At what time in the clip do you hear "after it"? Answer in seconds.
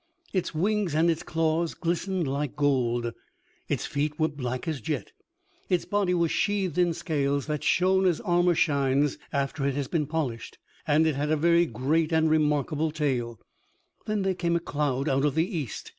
9.31-9.75